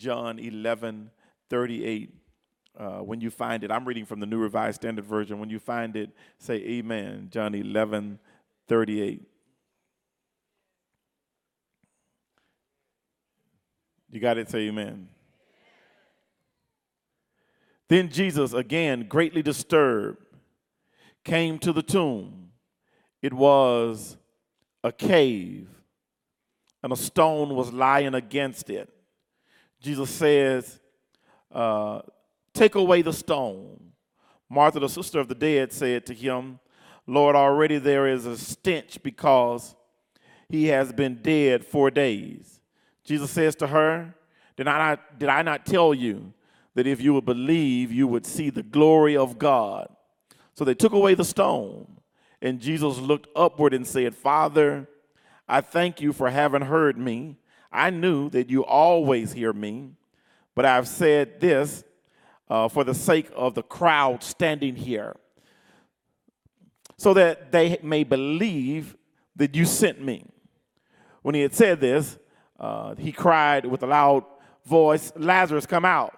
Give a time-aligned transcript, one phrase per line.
[0.00, 1.10] John 11
[1.50, 2.14] 38.
[2.78, 5.38] Uh, when you find it, I'm reading from the New Revised Standard Version.
[5.38, 7.28] When you find it, say Amen.
[7.30, 8.18] John 11
[8.66, 9.22] 38.
[14.10, 14.48] You got it?
[14.48, 15.08] Say Amen.
[17.88, 20.24] Then Jesus, again greatly disturbed,
[21.24, 22.52] came to the tomb.
[23.20, 24.16] It was
[24.82, 25.68] a cave,
[26.82, 28.88] and a stone was lying against it.
[29.80, 30.78] Jesus says,
[31.52, 32.00] uh,
[32.52, 33.92] Take away the stone.
[34.48, 36.58] Martha, the sister of the dead, said to him,
[37.06, 39.74] Lord, already there is a stench because
[40.48, 42.60] he has been dead four days.
[43.04, 44.14] Jesus says to her,
[44.56, 46.32] Did I not, did I not tell you
[46.74, 49.88] that if you would believe, you would see the glory of God.
[50.54, 51.86] So they took away the stone,
[52.42, 54.88] and Jesus looked upward and said, Father,
[55.48, 57.38] I thank you for having heard me.
[57.72, 59.92] I knew that you always hear me,
[60.54, 61.84] but I've said this
[62.48, 65.16] uh, for the sake of the crowd standing here,
[66.96, 68.96] so that they may believe
[69.36, 70.24] that you sent me.
[71.22, 72.18] When he had said this,
[72.58, 74.24] uh, he cried with a loud
[74.66, 76.14] voice, Lazarus, come out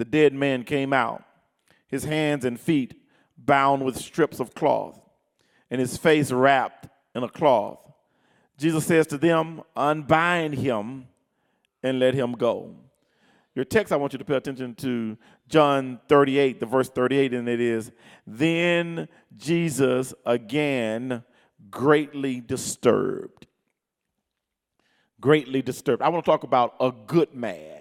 [0.00, 1.22] the dead man came out,
[1.86, 2.94] his hands and feet
[3.36, 4.98] bound with strips of cloth,
[5.70, 7.89] and his face wrapped in a cloth.
[8.60, 11.06] Jesus says to them, Unbind him
[11.82, 12.76] and let him go.
[13.54, 17.48] Your text, I want you to pay attention to John 38, the verse 38, and
[17.48, 17.90] it is
[18.26, 21.24] Then Jesus again
[21.70, 23.46] greatly disturbed.
[25.20, 26.02] Greatly disturbed.
[26.02, 27.80] I want to talk about a good man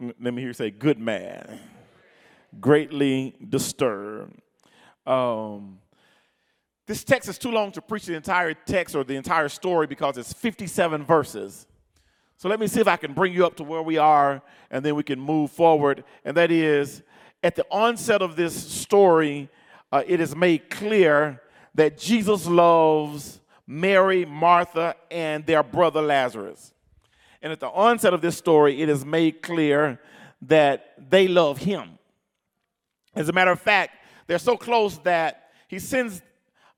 [0.00, 1.60] let me hear you say, good man,
[2.60, 4.40] greatly disturbed.
[5.06, 5.78] Um,
[6.86, 10.18] this text is too long to preach the entire text or the entire story because
[10.18, 11.66] it's 57 verses.
[12.36, 14.84] So let me see if I can bring you up to where we are and
[14.84, 16.04] then we can move forward.
[16.24, 17.02] And that is,
[17.42, 19.48] at the onset of this story,
[19.92, 21.40] uh, it is made clear
[21.74, 26.72] that Jesus loves Mary, Martha, and their brother Lazarus.
[27.40, 30.00] And at the onset of this story, it is made clear
[30.42, 31.98] that they love him.
[33.14, 36.22] As a matter of fact, they're so close that he sends,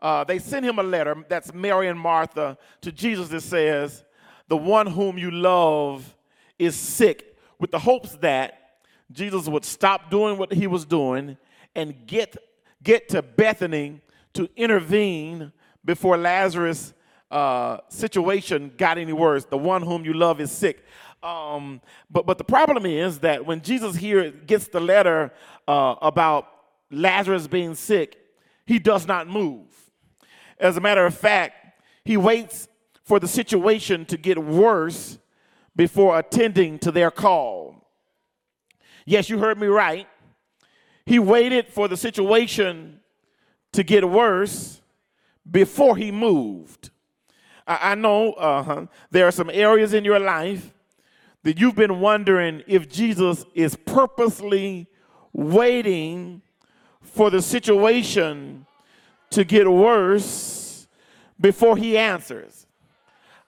[0.07, 4.05] uh, they send him a letter, that's Mary and Martha, to Jesus that says,
[4.47, 6.15] The one whom you love
[6.61, 8.77] is sick, with the hopes that
[9.11, 11.37] Jesus would stop doing what he was doing
[11.75, 12.37] and get,
[12.85, 14.01] get to Bethany
[14.35, 15.51] to intervene
[15.85, 16.95] before Lazarus
[17.33, 19.45] uh, situation got any worse.
[19.45, 20.85] The one whom you love is sick.
[21.21, 25.33] Um, but but the problem is that when Jesus here gets the letter
[25.67, 26.47] uh, about
[26.93, 28.17] Lazarus being sick,
[28.67, 29.66] he does not move.
[30.59, 32.69] As a matter of fact, he waits
[33.03, 35.19] for the situation to get worse
[35.75, 37.87] before attending to their call.
[39.05, 40.09] Yes, you heard me right.
[41.05, 43.01] He waited for the situation
[43.73, 44.81] to get worse
[45.49, 46.91] before he moved.
[47.67, 50.73] I, I know uh-huh, there are some areas in your life
[51.45, 54.89] that you've been wondering if Jesus is purposely
[55.33, 56.43] waiting
[57.01, 58.67] for the situation
[59.31, 60.87] to get worse
[61.41, 62.67] before he answers.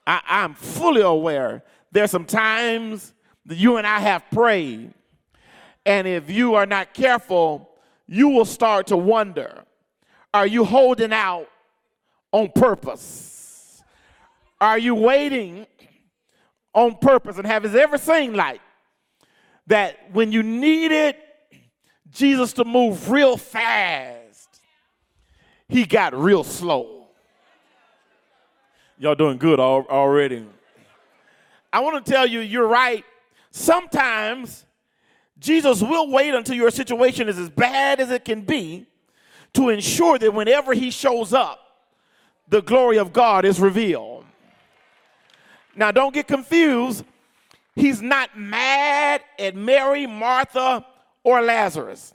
[0.06, 1.62] I, I'm fully aware
[1.92, 3.14] there's some times
[3.46, 4.92] that you and I have prayed,
[5.86, 7.70] and if you are not careful,
[8.06, 9.64] you will start to wonder
[10.34, 11.48] are you holding out
[12.32, 13.82] on purpose?
[14.60, 15.66] Are you waiting
[16.74, 17.38] on purpose?
[17.38, 18.60] And have it ever seemed like
[19.68, 21.16] that when you needed
[22.10, 24.17] Jesus to move real fast,
[25.68, 27.06] he got real slow?
[28.98, 30.44] Y'all doing good already.
[31.72, 33.04] I want to tell you, you're right.
[33.50, 34.64] Sometimes
[35.38, 38.86] Jesus will wait until your situation is as bad as it can be
[39.52, 41.60] to ensure that whenever he shows up,
[42.48, 44.24] the glory of God is revealed.
[45.76, 47.04] Now, don't get confused.
[47.76, 50.84] He's not mad at Mary, Martha,
[51.22, 52.14] or Lazarus.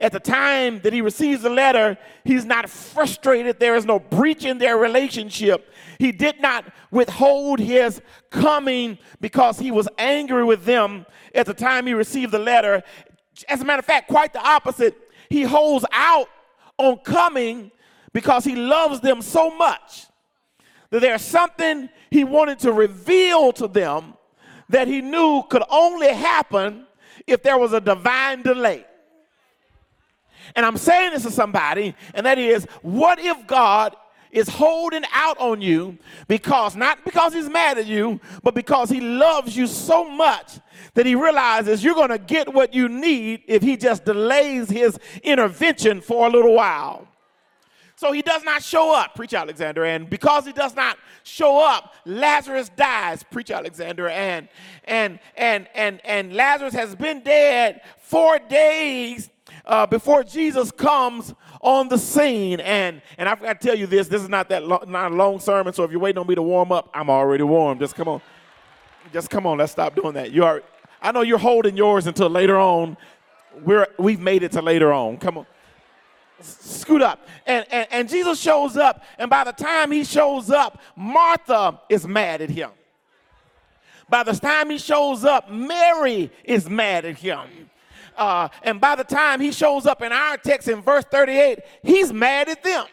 [0.00, 3.58] At the time that he receives the letter, he's not frustrated.
[3.58, 5.72] There is no breach in their relationship.
[5.98, 8.00] He did not withhold his
[8.30, 11.04] coming because he was angry with them
[11.34, 12.82] at the time he received the letter.
[13.48, 14.96] As a matter of fact, quite the opposite.
[15.28, 16.28] He holds out
[16.76, 17.72] on coming
[18.12, 20.06] because he loves them so much
[20.90, 24.14] that there's something he wanted to reveal to them
[24.68, 26.86] that he knew could only happen
[27.26, 28.84] if there was a divine delay.
[30.54, 33.94] And I'm saying this to somebody, and that is, what if God
[34.30, 39.00] is holding out on you because, not because he's mad at you, but because he
[39.00, 40.58] loves you so much
[40.94, 44.98] that he realizes you're going to get what you need if he just delays his
[45.22, 47.08] intervention for a little while.
[47.96, 49.84] So he does not show up, preach Alexander.
[49.84, 54.08] And because he does not show up, Lazarus dies, preach Alexander.
[54.08, 54.48] And
[54.84, 59.30] and and and and Lazarus has been dead four days
[59.64, 62.60] uh, before Jesus comes on the scene.
[62.60, 64.08] And and I forgot to tell you this.
[64.08, 65.72] This is not that not a long sermon.
[65.72, 67.78] So if you're waiting on me to warm up, I'm already warm.
[67.78, 68.20] Just come on,
[69.12, 69.58] just come on.
[69.58, 70.32] Let's stop doing that.
[70.32, 70.62] You are.
[71.00, 72.96] I know you're holding yours until later on.
[73.64, 75.18] We're we've made it to later on.
[75.18, 75.46] Come on
[76.40, 77.26] scoot up.
[77.46, 82.06] And, and, and Jesus shows up, and by the time he shows up, Martha is
[82.06, 82.70] mad at him.
[84.08, 87.40] By the time he shows up, Mary is mad at him.
[88.18, 92.12] Uh, and by the time he shows up in our text in verse 38, he's
[92.12, 92.84] mad at them.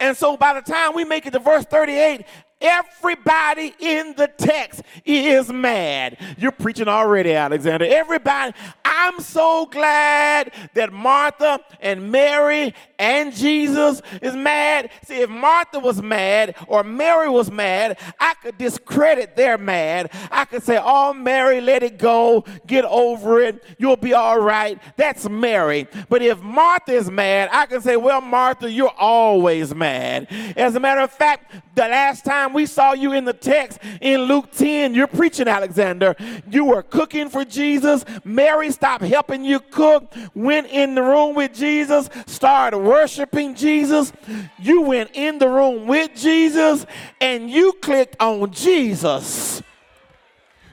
[0.00, 2.24] And so by the time we make it to verse 38,
[2.60, 6.18] Everybody in the text is mad.
[6.36, 7.84] You're preaching already, Alexander.
[7.84, 8.52] Everybody,
[8.84, 14.90] I'm so glad that Martha and Mary and Jesus is mad.
[15.04, 20.10] See, if Martha was mad or Mary was mad, I could discredit their mad.
[20.32, 22.44] I could say, Oh, Mary, let it go.
[22.66, 23.62] Get over it.
[23.78, 24.80] You'll be all right.
[24.96, 25.86] That's Mary.
[26.08, 30.26] But if Martha is mad, I can say, Well, Martha, you're always mad.
[30.56, 34.22] As a matter of fact, the last time we saw you in the text in
[34.22, 36.14] Luke 10, you're preaching, Alexander.
[36.50, 38.04] You were cooking for Jesus.
[38.24, 44.12] Mary stopped helping you cook, went in the room with Jesus, started worshiping Jesus.
[44.58, 46.86] You went in the room with Jesus
[47.20, 49.62] and you clicked on Jesus.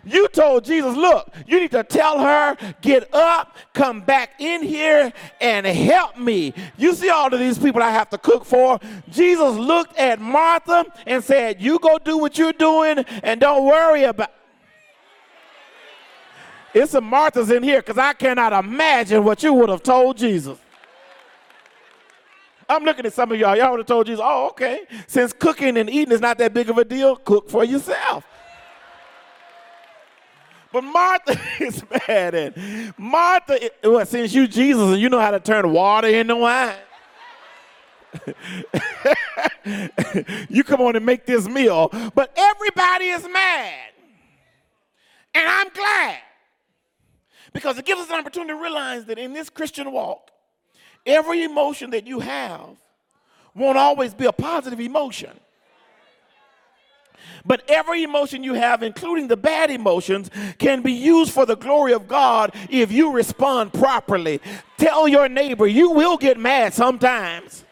[0.05, 5.11] You told Jesus, look, you need to tell her, get up, come back in here,
[5.41, 6.53] and help me.
[6.77, 8.79] You see all of these people I have to cook for.
[9.09, 14.03] Jesus looked at Martha and said, You go do what you're doing and don't worry
[14.03, 14.31] about
[16.75, 20.57] it's some Marthas in here because I cannot imagine what you would have told Jesus.
[22.67, 23.55] I'm looking at some of y'all.
[23.55, 24.81] Y'all would have told Jesus, oh, okay.
[25.07, 28.25] Since cooking and eating is not that big of a deal, cook for yourself.
[30.75, 33.57] But Martha is mad at Martha.
[33.81, 36.75] Well, since you Jesus and you know how to turn water into wine,
[40.49, 41.87] you come on and make this meal.
[42.13, 43.91] But everybody is mad,
[45.33, 46.17] and I'm glad
[47.53, 50.29] because it gives us an opportunity to realize that in this Christian walk,
[51.05, 52.75] every emotion that you have
[53.55, 55.39] won't always be a positive emotion.
[57.45, 61.93] But every emotion you have, including the bad emotions, can be used for the glory
[61.93, 64.39] of God if you respond properly.
[64.77, 67.64] Tell your neighbor, you will get mad sometimes.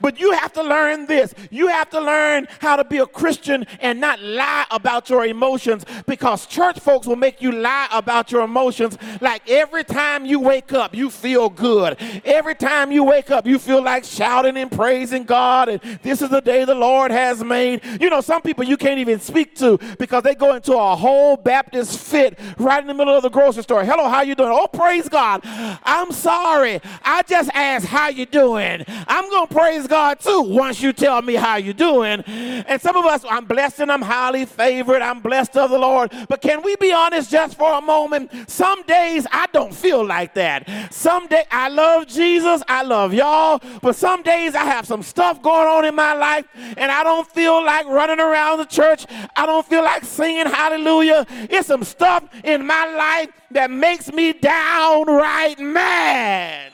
[0.00, 1.34] But you have to learn this.
[1.50, 5.84] You have to learn how to be a Christian and not lie about your emotions
[6.06, 8.96] because church folks will make you lie about your emotions.
[9.20, 11.96] Like every time you wake up, you feel good.
[12.24, 15.68] Every time you wake up, you feel like shouting and praising God.
[15.68, 17.82] And this is the day the Lord has made.
[18.00, 21.36] You know, some people you can't even speak to because they go into a whole
[21.36, 23.84] Baptist fit right in the middle of the grocery store.
[23.84, 24.50] Hello, how you doing?
[24.52, 25.40] Oh, praise God.
[25.44, 26.80] I'm sorry.
[27.02, 28.84] I just asked how you doing.
[28.88, 32.20] I'm going to pray praise God too once you tell me how you're doing.
[32.20, 35.02] And some of us, I'm blessed and I'm highly favored.
[35.02, 36.12] I'm blessed of the Lord.
[36.28, 38.30] But can we be honest just for a moment?
[38.48, 40.94] Some days I don't feel like that.
[40.94, 45.42] Some day I love Jesus, I love y'all, but some days I have some stuff
[45.42, 49.04] going on in my life and I don't feel like running around the church.
[49.34, 51.26] I don't feel like singing hallelujah.
[51.50, 56.65] It's some stuff in my life that makes me downright mad.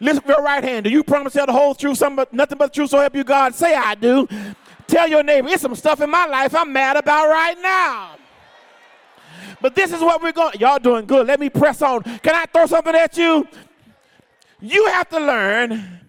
[0.00, 0.84] Lift your right hand.
[0.84, 3.16] Do you promise to tell the whole truth, some, nothing but the truth, so help
[3.16, 3.54] you God?
[3.54, 4.28] Say I do.
[4.86, 8.16] Tell your neighbor, it's some stuff in my life I'm mad about right now.
[9.60, 10.58] But this is what we're going.
[10.60, 11.26] Y'all doing good.
[11.26, 12.02] Let me press on.
[12.02, 13.48] Can I throw something at you?
[14.60, 16.00] You have to learn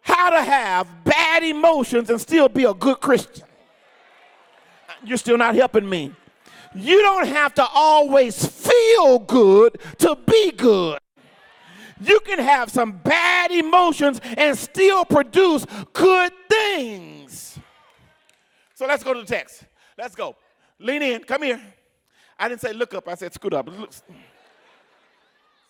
[0.00, 3.44] how to have bad emotions and still be a good Christian.
[5.04, 6.12] You're still not helping me.
[6.74, 10.98] You don't have to always feel good to be good.
[12.02, 17.58] You can have some bad emotions and still produce good things.
[18.74, 19.64] So let's go to the text.
[19.96, 20.36] Let's go.
[20.78, 21.22] Lean in.
[21.22, 21.60] Come here.
[22.38, 23.68] I didn't say look up, I said scoot up.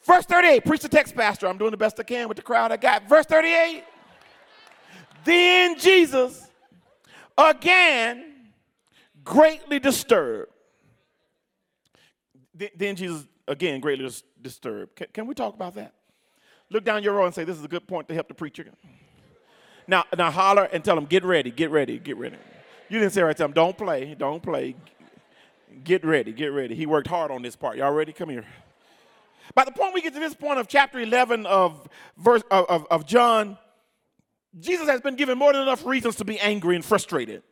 [0.04, 1.46] Verse 38, preach the text, Pastor.
[1.46, 3.08] I'm doing the best I can with the crowd I got.
[3.08, 3.84] Verse 38.
[5.24, 6.48] Then Jesus,
[7.36, 8.32] again,
[9.22, 10.50] greatly disturbed.
[12.74, 14.10] Then Jesus, again, greatly
[14.40, 14.96] disturbed.
[14.96, 15.92] Can, can we talk about that?
[16.72, 18.66] Look down your row and say, This is a good point to help the preacher.
[19.86, 22.36] Now, now holler and tell them, Get ready, get ready, get ready.
[22.88, 24.74] You didn't say right, to them, Don't play, don't play.
[25.84, 26.74] Get ready, get ready.
[26.74, 27.78] He worked hard on this part.
[27.78, 28.12] Y'all ready?
[28.12, 28.44] Come here.
[29.54, 32.86] By the point we get to this point of chapter 11 of, verse, of, of,
[32.90, 33.58] of John,
[34.58, 37.42] Jesus has been given more than enough reasons to be angry and frustrated.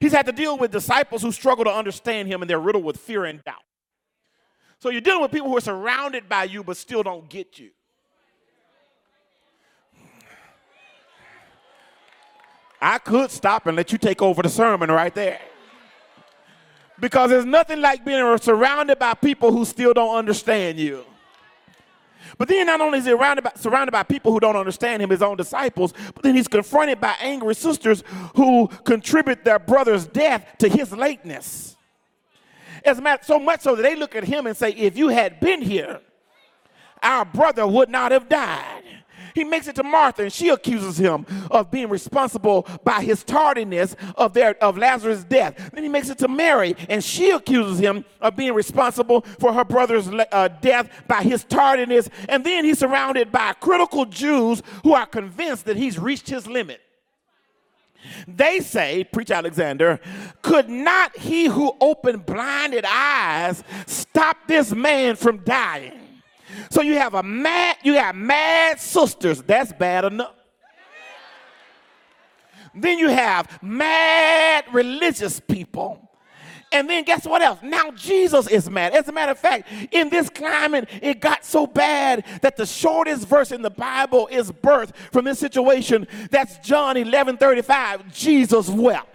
[0.00, 2.96] He's had to deal with disciples who struggle to understand him and they're riddled with
[2.96, 3.62] fear and doubt.
[4.78, 7.70] So you're dealing with people who are surrounded by you but still don't get you.
[12.82, 15.40] I could stop and let you take over the sermon right there.
[16.98, 21.04] Because there's nothing like being surrounded by people who still don't understand you.
[22.38, 25.10] But then not only is he surrounded by, surrounded by people who don't understand him,
[25.10, 28.02] his own disciples, but then he's confronted by angry sisters
[28.34, 31.76] who contribute their brother's death to his lateness.
[32.84, 35.08] As a matter, so much so that they look at him and say, if you
[35.08, 36.00] had been here,
[37.00, 38.81] our brother would not have died.
[39.34, 43.96] He makes it to Martha, and she accuses him of being responsible by his tardiness
[44.16, 45.70] of their of Lazarus' death.
[45.72, 49.64] Then he makes it to Mary, and she accuses him of being responsible for her
[49.64, 52.08] brother's uh, death by his tardiness.
[52.28, 56.80] And then he's surrounded by critical Jews who are convinced that he's reached his limit.
[58.26, 60.00] They say, preach Alexander,
[60.42, 66.01] could not he who opened blinded eyes stop this man from dying?
[66.70, 69.42] So you have a mad, you got mad sisters.
[69.42, 70.34] That's bad enough.
[72.74, 76.08] Then you have mad religious people.
[76.72, 77.58] And then guess what else?
[77.62, 78.94] Now Jesus is mad.
[78.94, 83.28] As a matter of fact, in this climate, it got so bad that the shortest
[83.28, 86.06] verse in the Bible is birth from this situation.
[86.30, 88.10] That's John 11 35.
[88.12, 89.11] Jesus wept.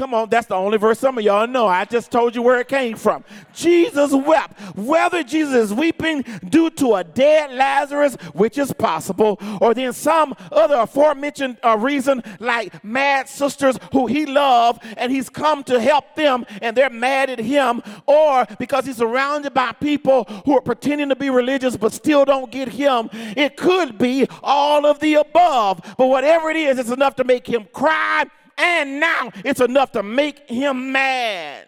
[0.00, 1.66] Come on, that's the only verse some of y'all know.
[1.66, 3.22] I just told you where it came from.
[3.52, 4.58] Jesus wept.
[4.74, 10.34] Whether Jesus is weeping due to a dead Lazarus, which is possible, or then some
[10.50, 16.14] other aforementioned uh, reason, like mad sisters who he loved and he's come to help
[16.14, 21.10] them and they're mad at him, or because he's surrounded by people who are pretending
[21.10, 23.10] to be religious but still don't get him.
[23.12, 27.46] It could be all of the above, but whatever it is, it's enough to make
[27.46, 28.24] him cry
[28.60, 31.66] and now it's enough to make him mad.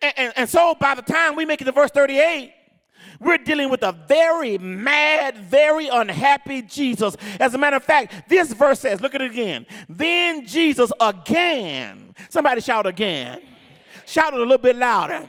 [0.00, 2.52] And, and, and, so by the time we make it to verse 38,
[3.20, 7.16] we're dealing with a very mad, very unhappy Jesus.
[7.40, 9.66] As a matter of fact, this verse says, look at it again.
[9.88, 13.40] Then Jesus again, somebody shout again.
[14.06, 15.26] Shout it a little bit louder.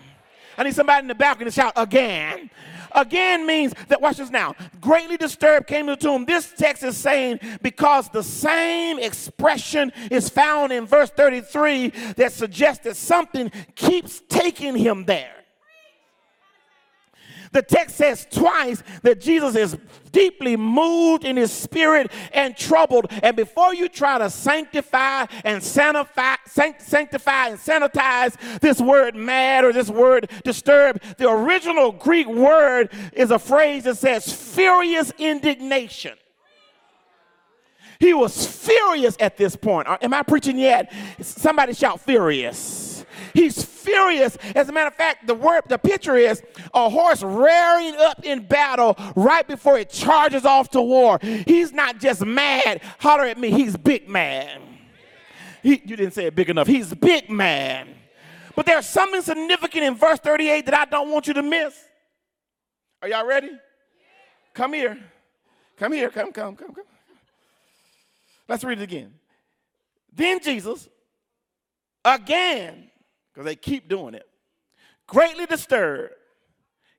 [0.57, 2.51] I need somebody in the balcony to shout again.
[2.93, 6.25] Again means that, watch this now, greatly disturbed came to the tomb.
[6.25, 12.83] This text is saying because the same expression is found in verse 33 that suggests
[12.83, 15.38] that something keeps taking him there.
[17.51, 19.77] The text says twice that Jesus is
[20.11, 23.07] deeply moved in his spirit and troubled.
[23.23, 29.89] And before you try to sanctify and sanctify, and sanitize this word mad or this
[29.89, 36.17] word disturbed, the original Greek word is a phrase that says furious indignation.
[37.99, 39.87] He was furious at this point.
[40.01, 40.93] Am I preaching yet?
[41.19, 42.88] Somebody shout furious.
[43.33, 44.37] He's furious.
[44.55, 46.41] As a matter of fact, the word, the picture is
[46.73, 51.19] a horse rearing up in battle right before it charges off to war.
[51.21, 52.81] He's not just mad.
[52.99, 53.51] Holler at me.
[53.51, 54.61] He's big man.
[55.63, 56.67] He, you didn't say it big enough.
[56.67, 57.89] He's big man.
[58.55, 61.75] But there's something significant in verse 38 that I don't want you to miss.
[63.01, 63.51] Are y'all ready?
[64.53, 64.97] Come here.
[65.77, 66.09] Come here.
[66.09, 66.85] Come, come, come, come.
[68.47, 69.13] Let's read it again.
[70.11, 70.89] Then Jesus,
[72.03, 72.88] again,
[73.39, 74.27] because they keep doing it,
[75.07, 76.11] greatly disturbed,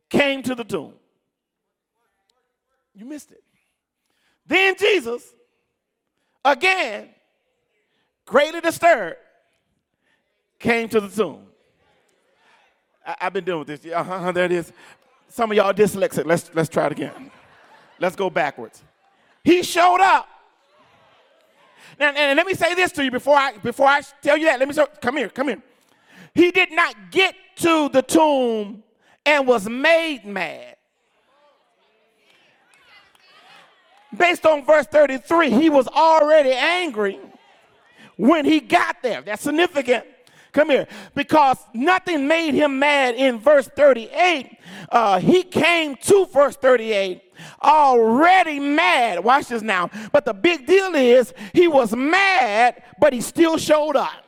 [0.08, 0.94] came to the tomb.
[2.94, 3.42] You missed it.
[4.46, 5.34] Then Jesus,
[6.42, 7.10] again,
[8.24, 9.18] greatly disturbed,
[10.58, 11.42] came to the tomb.
[13.06, 13.92] I, have been dealing with this.
[13.92, 14.72] Uh-huh, there it is.
[15.28, 16.24] Some of y'all dyslexic.
[16.24, 17.30] Let's, let's try it again.
[17.98, 18.82] Let's go backwards.
[19.44, 20.26] He showed up.
[21.98, 24.58] Now, and let me say this to you before I before I tell you that.
[24.58, 25.62] Let me say, come here, come here.
[26.34, 28.82] He did not get to the tomb
[29.26, 30.76] and was made mad.
[34.16, 37.18] Based on verse 33, he was already angry
[38.16, 39.22] when he got there.
[39.22, 40.04] That's significant.
[40.52, 40.88] Come here.
[41.14, 44.58] Because nothing made him mad in verse 38.
[44.90, 47.22] Uh, he came to verse 38
[47.62, 49.22] already mad.
[49.22, 49.90] Watch this now.
[50.12, 54.24] But the big deal is he was mad, but he still showed up.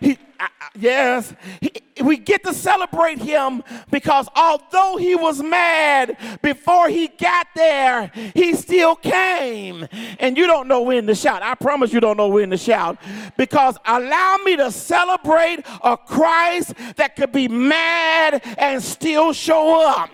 [0.00, 1.72] He, uh, yes, he,
[2.02, 8.54] we get to celebrate him because although he was mad before he got there, he
[8.54, 9.88] still came.
[10.20, 11.42] And you don't know when to shout.
[11.42, 12.98] I promise you don't know when to shout
[13.36, 20.10] because allow me to celebrate a Christ that could be mad and still show up.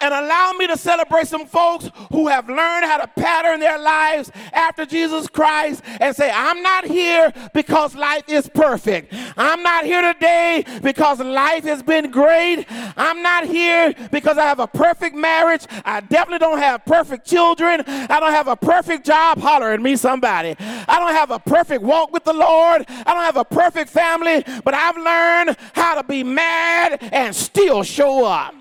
[0.00, 4.30] And allow me to celebrate some folks who have learned how to pattern their lives
[4.52, 9.12] after Jesus Christ and say, I'm not here because life is perfect.
[9.36, 12.66] I'm not here today because life has been great.
[12.96, 15.66] I'm not here because I have a perfect marriage.
[15.84, 17.82] I definitely don't have perfect children.
[17.86, 19.38] I don't have a perfect job.
[19.38, 20.56] Holler at me, somebody.
[20.58, 22.84] I don't have a perfect walk with the Lord.
[22.88, 27.82] I don't have a perfect family, but I've learned how to be mad and still
[27.82, 28.54] show up.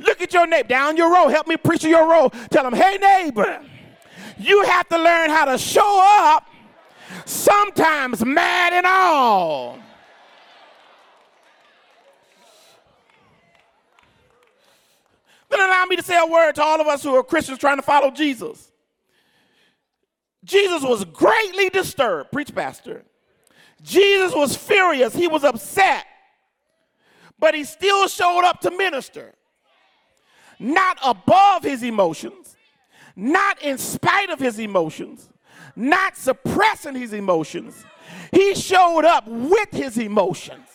[0.00, 1.28] Look at your neighbor down your row.
[1.28, 2.30] Help me preach your row.
[2.50, 3.62] Tell them, hey, neighbor,
[4.38, 6.46] you have to learn how to show up,
[7.26, 9.78] sometimes mad and all.
[15.50, 17.76] Then allow me to say a word to all of us who are Christians trying
[17.76, 18.70] to follow Jesus.
[20.44, 23.04] Jesus was greatly disturbed, preach pastor.
[23.82, 26.06] Jesus was furious, he was upset,
[27.38, 29.34] but he still showed up to minister
[30.60, 32.56] not above his emotions,
[33.16, 35.28] not in spite of his emotions,
[35.74, 37.84] not suppressing his emotions.
[38.30, 40.66] He showed up with his emotions.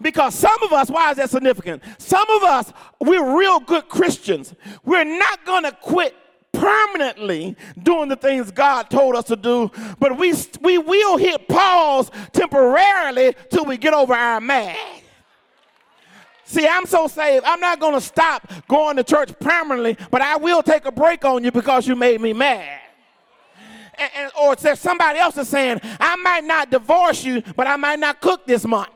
[0.00, 1.82] Because some of us, why is that significant?
[1.98, 4.52] Some of us, we're real good Christians.
[4.84, 6.16] We're not going to quit
[6.52, 12.10] permanently doing the things God told us to do, but we, we will hit pause
[12.32, 15.01] temporarily till we get over our mad.
[16.52, 20.36] See, I'm so saved, I'm not going to stop going to church permanently, but I
[20.36, 22.78] will take a break on you because you made me mad.
[23.94, 28.00] And, and, or somebody else is saying, I might not divorce you, but I might
[28.00, 28.90] not cook this month.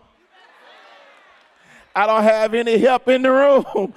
[1.97, 3.95] I don't have any help in the room.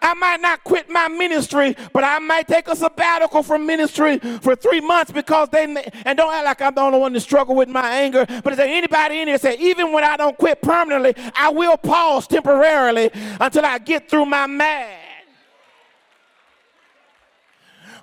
[0.00, 4.54] I might not quit my ministry, but I might take a sabbatical from ministry for
[4.54, 5.64] three months because they,
[6.04, 8.24] and don't act like I'm the only one to struggle with my anger.
[8.44, 11.76] But is there anybody in here say, even when I don't quit permanently, I will
[11.76, 15.09] pause temporarily until I get through my mad?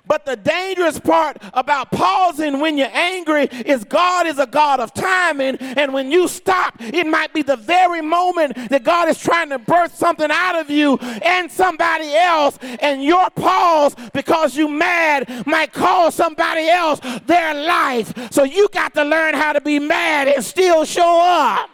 [0.08, 4.94] But the dangerous part about pausing when you're angry is God is a God of
[4.94, 5.56] timing.
[5.56, 9.58] And when you stop, it might be the very moment that God is trying to
[9.58, 12.58] birth something out of you and somebody else.
[12.80, 18.32] And your pause, because you mad, might cause somebody else their life.
[18.32, 21.70] So you got to learn how to be mad and still show up.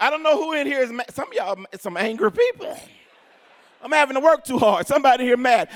[0.00, 1.12] I don't know who in here is mad.
[1.14, 2.76] Some of y'all, some angry people.
[3.82, 4.86] I'm having to work too hard.
[4.86, 5.68] Somebody here mad.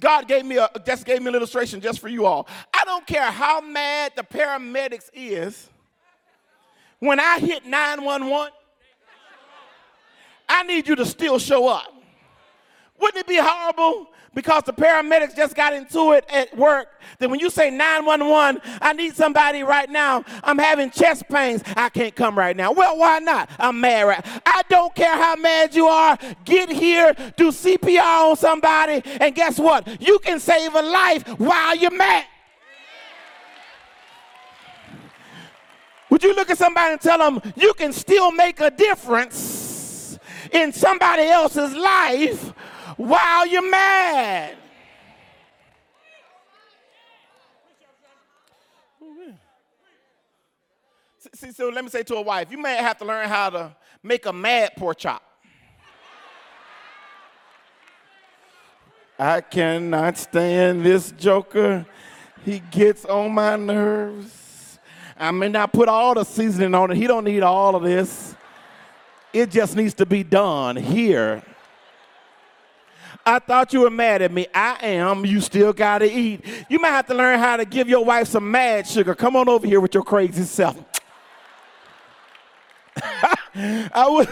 [0.00, 2.48] God gave me a just gave me an illustration just for you all.
[2.72, 5.68] I don't care how mad the paramedics is.
[6.98, 8.52] When I hit 911,
[10.48, 11.92] I need you to still show up.
[12.98, 17.40] Wouldn't it be horrible because the paramedics just got into it at work, then when
[17.40, 20.24] you say 911, I need somebody right now.
[20.42, 21.62] I'm having chest pains.
[21.76, 22.72] I can't come right now.
[22.72, 23.48] Well, why not?
[23.58, 24.26] I'm mad right.
[24.44, 26.18] I don't care how mad you are.
[26.44, 30.00] Get here, do CPR on somebody, and guess what?
[30.00, 32.26] You can save a life while you're mad.
[36.10, 40.18] Would you look at somebody and tell them you can still make a difference
[40.52, 42.52] in somebody else's life
[42.96, 44.56] while you're mad.
[51.34, 53.76] See, so let me say to a wife, you may have to learn how to
[54.02, 55.22] make a mad pork chop.
[59.18, 61.86] I cannot stand this joker.
[62.44, 64.78] He gets on my nerves.
[65.16, 66.96] I may not put all the seasoning on it.
[66.96, 68.34] He don't need all of this.
[69.32, 71.42] It just needs to be done here
[73.26, 74.46] I thought you were mad at me.
[74.54, 75.24] I am.
[75.24, 76.44] You still got to eat.
[76.68, 79.14] You might have to learn how to give your wife some mad sugar.
[79.14, 80.78] Come on over here with your crazy self.
[83.56, 84.28] I would,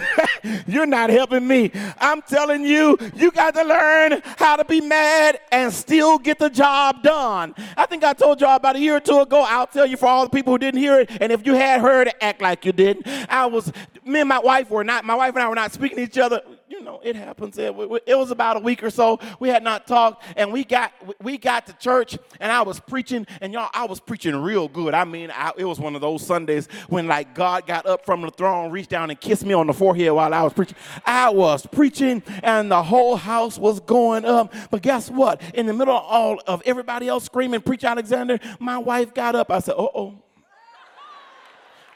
[0.67, 1.71] you're not helping me.
[1.99, 6.51] I'm telling you, you got to learn how to be mad and still get the
[6.51, 7.55] job done.
[7.77, 9.45] I think I told y'all about a year or two ago.
[9.47, 11.81] I'll tell you for all the people who didn't hear it, and if you had
[11.81, 13.07] heard it, act like you didn't.
[13.29, 13.73] I was,
[14.05, 16.19] me and my wife were not, my wife and I were not speaking to each
[16.19, 16.41] other.
[16.83, 17.57] You know, it happens.
[17.59, 17.73] It,
[18.07, 19.21] it was about a week or so.
[19.39, 20.93] We had not talked, and we got
[21.23, 24.93] we got to church, and I was preaching, and y'all, I was preaching real good.
[24.93, 28.23] I mean, I, it was one of those Sundays when like God got up from
[28.23, 30.77] the throne, reached down and kissed me on the forehead while I was preaching.
[31.07, 34.53] I was preaching, and the whole house was going up.
[34.73, 35.41] But guess what?
[35.55, 39.53] In the middle of all of everybody else screaming, "Preach Alexander!" My wife got up.
[39.53, 40.19] I said, "Uh oh."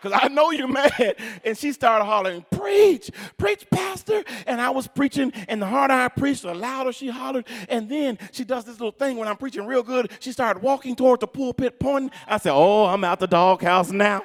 [0.07, 1.17] Because I know you're mad.
[1.45, 4.23] And she started hollering, Preach, preach, Pastor.
[4.47, 7.47] And I was preaching, and the harder I preached, the louder she hollered.
[7.69, 10.11] And then she does this little thing when I'm preaching real good.
[10.21, 12.11] She started walking toward the pulpit, pointing.
[12.27, 14.23] I said, Oh, I'm out the doghouse now.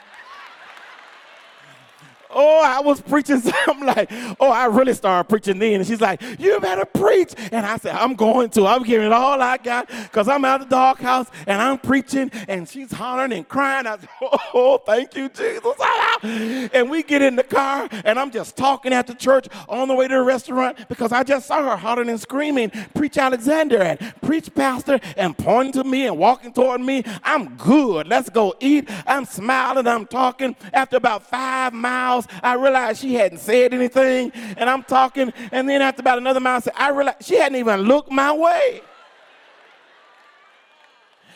[2.34, 5.82] Oh, I was preaching something like, oh, I really started preaching then.
[5.82, 7.34] And she's like, you better preach.
[7.52, 8.66] And I said, I'm going to.
[8.66, 12.32] I'm giving it all I got because I'm out of the doghouse and I'm preaching.
[12.48, 13.88] And she's hollering and crying.
[13.88, 14.10] I said,
[14.54, 15.76] oh, thank you, Jesus.
[16.74, 19.96] And we get in the car and I'm just talking at the church on the
[19.96, 24.14] way to the restaurant because I just saw her hollering and screaming, preach Alexander and
[24.22, 27.04] preach pastor and pointing to me and walking toward me.
[27.24, 28.08] I'm good.
[28.08, 28.90] Let's go eat.
[29.08, 29.88] I'm smiling.
[29.88, 30.56] I'm talking.
[30.74, 34.32] After about five miles, miles, I realized she hadn't said anything.
[34.58, 37.58] And I'm talking, and then after about another mile, I said, I realized she hadn't
[37.58, 38.82] even looked my way.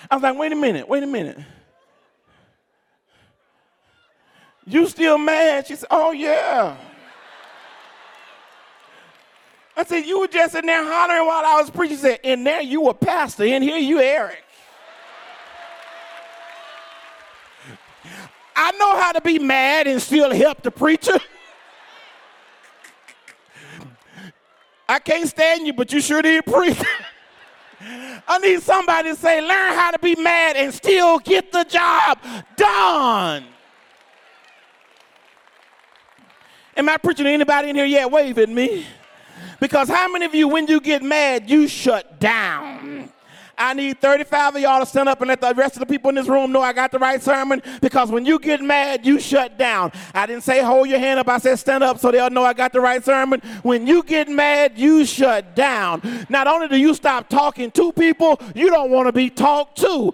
[0.10, 1.38] I was like, wait a minute, wait a minute.
[4.68, 5.68] You still mad?
[5.68, 6.76] She said, oh yeah.
[9.78, 11.98] I said, you were just in there hollering while I was preaching.
[11.98, 14.45] She said, in there you were pastor, in here you Eric.
[18.56, 21.18] I know how to be mad and still help the preacher.
[24.88, 26.78] I can't stand you, but you sure did preach.
[28.28, 32.20] I need somebody to say, learn how to be mad and still get the job
[32.56, 33.46] done.
[36.78, 38.10] Am I preaching to anybody in here yet?
[38.12, 38.86] Wave at me.
[39.60, 43.12] Because how many of you, when you get mad, you shut down?
[43.58, 46.10] I need 35 of y'all to stand up and let the rest of the people
[46.10, 49.20] in this room know I got the right sermon because when you get mad, you
[49.20, 49.92] shut down.
[50.14, 52.54] I didn't say hold your hand up, I said stand up so they'll know I
[52.54, 53.42] got the right sermon.
[53.64, 56.26] When you get mad, you shut down.
[56.30, 60.12] Not only do you stop talking to people, you don't want to be talked to.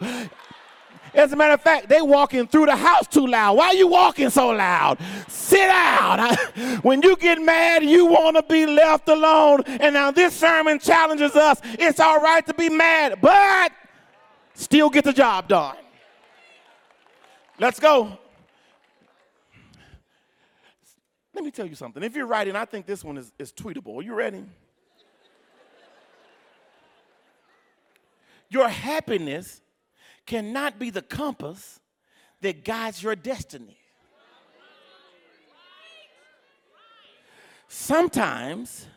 [1.14, 3.58] As a matter of fact, they walking through the house too loud.
[3.58, 4.98] Why are you walking so loud?
[5.28, 6.36] Sit down.
[6.84, 9.64] when you get mad, you want to be left alone.
[9.66, 11.60] And now this sermon challenges us.
[11.64, 13.74] It's all right to be mad, but
[14.54, 15.76] still get the job done.
[17.60, 18.18] Let's go.
[21.34, 22.04] Let me tell you something.
[22.04, 23.98] If you're writing, I think this one is, is tweetable.
[23.98, 24.44] Are you ready?
[28.50, 29.61] Your happiness
[30.32, 31.82] cannot be the compass
[32.40, 33.78] that guides your destiny.
[37.68, 38.88] Sometimes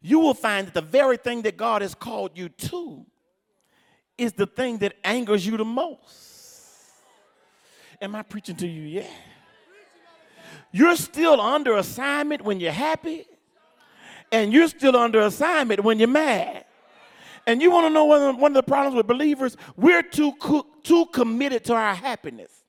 [0.00, 3.04] you will find that the very thing that God has called you to
[4.16, 6.88] is the thing that angers you the most.
[8.00, 9.10] Am I preaching to you Yeah.
[10.72, 13.26] You're still under assignment when you're happy,
[14.32, 16.64] and you're still under assignment when you're mad.
[17.46, 19.56] And you want to know one of the problems with believers?
[19.76, 20.34] We're too,
[20.82, 22.59] too committed to our happiness.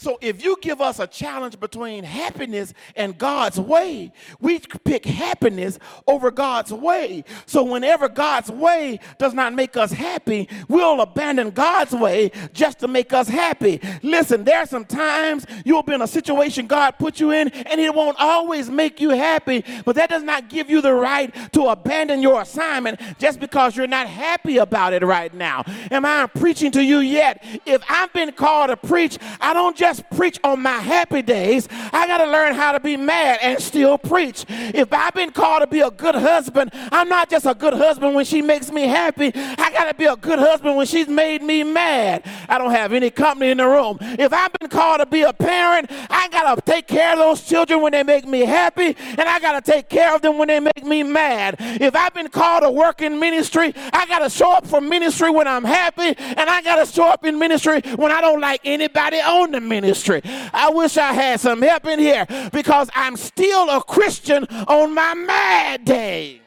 [0.00, 5.78] So if you give us a challenge between happiness and God's way, we pick happiness
[6.06, 7.22] over God's way.
[7.44, 12.88] So whenever God's way does not make us happy, we'll abandon God's way just to
[12.88, 13.78] make us happy.
[14.02, 17.78] Listen, there are some times you'll be in a situation God put you in and
[17.78, 21.66] it won't always make you happy, but that does not give you the right to
[21.66, 25.62] abandon your assignment just because you're not happy about it right now.
[25.90, 27.44] Am I preaching to you yet?
[27.66, 31.68] If I've been called to preach, I don't just just preach on my happy days.
[31.92, 34.44] I got to learn how to be mad and still preach.
[34.48, 38.14] If I've been called to be a good husband, I'm not just a good husband
[38.14, 39.32] when she makes me happy.
[39.34, 42.24] I got to be a good husband when she's made me mad.
[42.48, 43.98] I don't have any company in the room.
[44.00, 47.42] If I've been called to be a parent, I got to take care of those
[47.42, 50.46] children when they make me happy, and I got to take care of them when
[50.46, 51.56] they make me mad.
[51.58, 55.30] If I've been called to work in ministry, I got to show up for ministry
[55.30, 58.60] when I'm happy, and I got to show up in ministry when I don't like
[58.64, 60.20] anybody on the ministry ministry.
[60.24, 65.14] I wish I had some help in here because I'm still a Christian on my
[65.14, 66.40] mad day.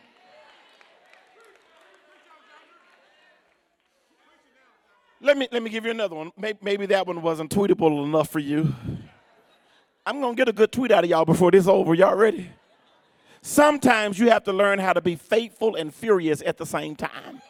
[5.21, 6.31] Let me, let me give you another one.
[6.37, 8.75] Maybe, maybe that one wasn't tweetable enough for you.
[10.05, 11.93] I'm going to get a good tweet out of y'all before this is over.
[11.93, 12.49] Y'all ready?
[13.41, 17.41] Sometimes you have to learn how to be faithful and furious at the same time.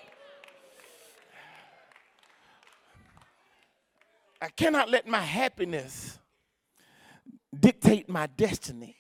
[4.44, 6.20] I cannot let my happiness
[7.58, 8.98] dictate my destiny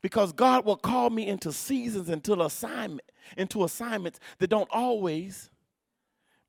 [0.00, 3.02] Because God will call me into seasons into assignment,
[3.36, 5.50] into assignments that don't always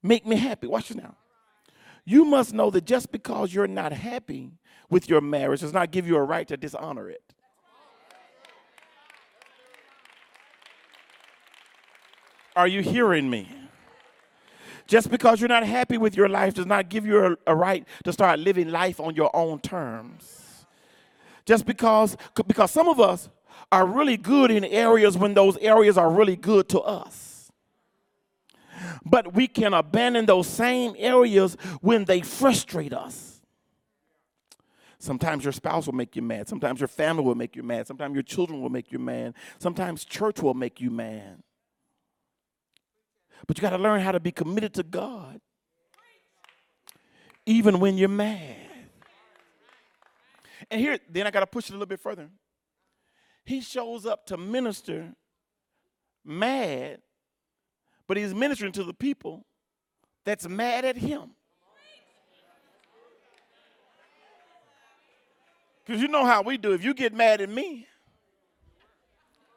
[0.01, 0.67] make me happy.
[0.67, 1.17] Watch this now.
[2.05, 4.53] You must know that just because you're not happy
[4.89, 7.21] with your marriage does not give you a right to dishonor it.
[12.55, 13.58] Are you hearing me?
[14.89, 17.87] Just because you're not happy with your life does not give you a, a, right
[18.05, 20.65] to start living life on your own terms.
[21.45, 23.29] Just because, because some of us
[23.71, 27.51] are really good in areas when those areas are really good to us.
[29.05, 33.41] But we can abandon those same areas when they frustrate us.
[34.97, 36.47] Sometimes your spouse will make you mad.
[36.47, 37.85] Sometimes your family will make you mad.
[37.85, 39.35] Sometimes your children will make you mad.
[39.59, 41.43] Sometimes church will make you mad.
[43.47, 45.39] But you got to learn how to be committed to God,
[47.45, 48.55] even when you're mad.
[50.69, 52.29] And here, then I got to push it a little bit further.
[53.45, 55.13] He shows up to minister
[56.23, 56.99] mad,
[58.07, 59.45] but he's ministering to the people
[60.25, 61.31] that's mad at him.
[65.83, 66.73] Because you know how we do.
[66.73, 67.87] If you get mad at me,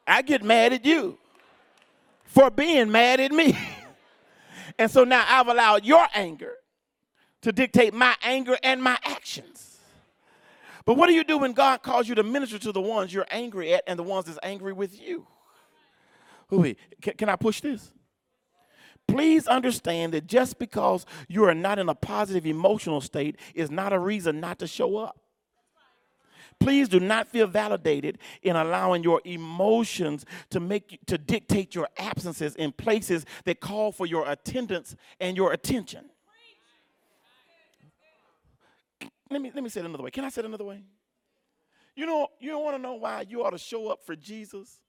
[0.07, 1.19] I get mad at you
[2.33, 3.55] for being mad at me.
[4.79, 6.55] and so now I've allowed your anger
[7.41, 9.77] to dictate my anger and my actions.
[10.85, 13.27] But what do you do when God calls you to minister to the ones you're
[13.29, 15.27] angry at and the ones that's angry with you?
[17.01, 17.91] Can, can I push this?
[19.07, 23.93] Please understand that just because you are not in a positive emotional state is not
[23.93, 25.22] a reason not to show up.
[26.63, 32.55] Please do not feel validated in allowing your emotions to make to dictate your absences
[32.55, 36.09] in places that call for your attendance and your attention.
[39.29, 40.11] Let me let me say it another way.
[40.11, 40.81] Can I say it another way?
[41.97, 44.79] You know, you don't want to know why you ought to show up for Jesus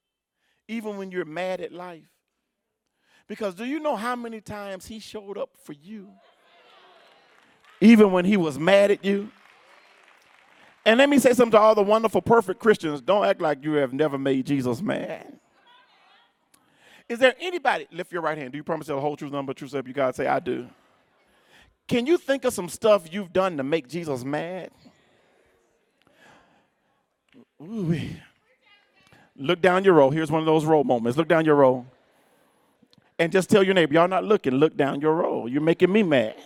[0.68, 2.08] even when you're mad at life.
[3.26, 6.08] Because do you know how many times he showed up for you?
[7.80, 9.32] Even when he was mad at you?
[10.86, 13.00] And let me say something to all the wonderful, perfect Christians.
[13.00, 15.38] Don't act like you have never made Jesus mad.
[17.08, 19.52] Is there anybody, lift your right hand, do you promise to the whole truth, number,
[19.52, 19.86] truth, self?
[19.86, 20.66] You gotta say, I do.
[21.86, 24.70] Can you think of some stuff you've done to make Jesus mad?
[27.62, 27.98] Ooh.
[29.36, 30.10] Look down your row.
[30.10, 31.18] Here's one of those row moments.
[31.18, 31.86] Look down your row.
[33.18, 35.46] And just tell your neighbor, y'all not looking, look down your row.
[35.46, 36.36] You're making me mad.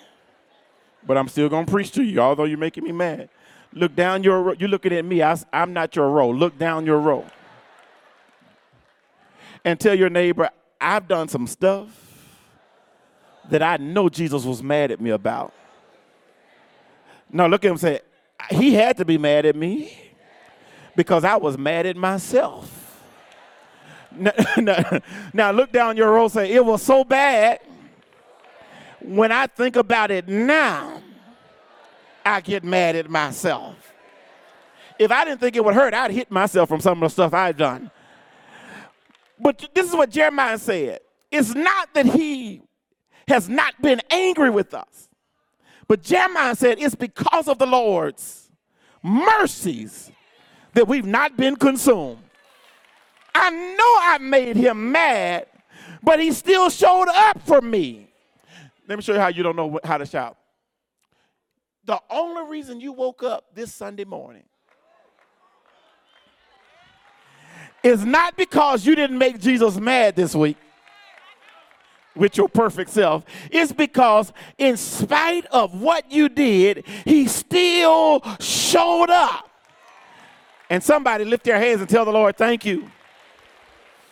[1.07, 3.31] But I'm still gonna preach to you, although you're making me mad.
[3.73, 4.55] Look down your row.
[4.59, 5.23] You're looking at me.
[5.23, 6.31] I, I'm not your row.
[6.31, 7.27] Look down your row.
[9.65, 10.51] And tell your neighbor,
[10.81, 11.89] I've done some stuff
[13.51, 15.53] that I know Jesus was mad at me about.
[17.31, 18.01] Now look at him say,
[18.51, 19.93] he had to be mad at me
[20.97, 23.03] because I was mad at myself.
[24.11, 25.01] Now, now,
[25.33, 27.61] now look down your row say, it was so bad
[29.01, 31.03] when I think about it now
[32.29, 33.95] I get mad at myself.
[34.99, 37.33] If I didn't think it would hurt, I'd hit myself from some of the stuff
[37.33, 37.91] I've done.
[39.41, 41.01] But this is what Jeremiah said.
[41.31, 42.63] It's not that he
[43.29, 45.09] has not been angry with us,
[45.87, 48.51] but Jeremiah said it's because of the Lord's
[49.03, 50.11] mercies
[50.75, 52.19] that we've not been consumed.
[53.35, 55.47] I know I made him mad,
[56.03, 58.09] but he still showed up for me.
[58.89, 60.37] Let me show you how you don't know how to shout.
[61.89, 64.43] The only reason you woke up this Sunday morning
[67.83, 70.59] is not because you didn't make Jesus mad this week
[72.15, 73.25] with your perfect self.
[73.51, 79.49] It's because, in spite of what you did, He still showed up.
[80.69, 82.91] And somebody lift their hands and tell the Lord, Thank you.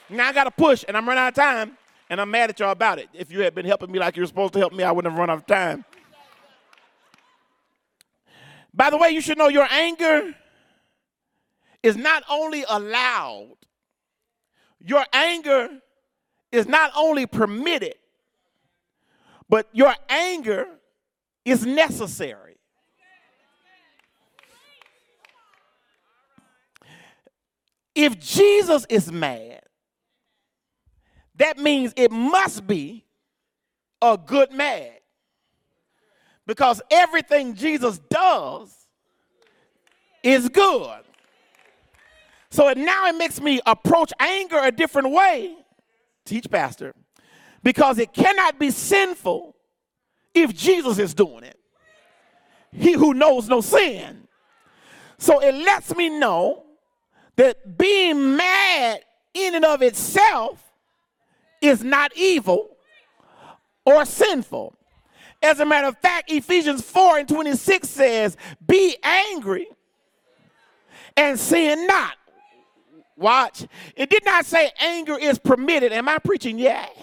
[0.08, 1.76] Now I got to push, and I'm running out of time,
[2.08, 3.10] and I'm mad at y'all about it.
[3.12, 5.12] If you had been helping me like you were supposed to help me, I wouldn't
[5.12, 5.84] have run out of time.
[8.76, 10.34] By the way, you should know your anger
[11.82, 13.56] is not only allowed,
[14.78, 15.80] your anger
[16.52, 17.94] is not only permitted,
[19.48, 20.66] but your anger
[21.44, 22.56] is necessary.
[27.94, 29.62] If Jesus is mad,
[31.36, 33.06] that means it must be
[34.02, 34.98] a good mad.
[36.46, 38.72] Because everything Jesus does
[40.22, 41.00] is good.
[42.50, 45.56] So it, now it makes me approach anger a different way.
[46.24, 46.94] Teach, Pastor.
[47.62, 49.56] Because it cannot be sinful
[50.34, 51.58] if Jesus is doing it.
[52.72, 54.28] He who knows no sin.
[55.18, 56.64] So it lets me know
[57.36, 59.00] that being mad
[59.34, 60.62] in and of itself
[61.60, 62.76] is not evil
[63.84, 64.74] or sinful.
[65.42, 69.68] As a matter of fact, Ephesians 4 and 26 says, Be angry
[71.16, 72.16] and sin not.
[73.16, 73.66] Watch.
[73.96, 75.92] It did not say anger is permitted.
[75.92, 76.94] Am I preaching yet?